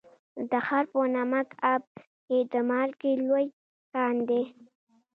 [0.35, 1.83] د تخار په نمک اب
[2.25, 3.45] کې د مالګې لوی
[3.93, 4.43] کان دی.